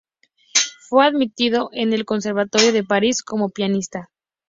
Fue 0.89 1.05
admitido 1.05 1.69
en 1.73 1.93
el 1.93 2.05
Conservatorio 2.05 2.73
de 2.73 2.83
París 2.83 3.21
como 3.21 3.49
pianista. 3.51 4.09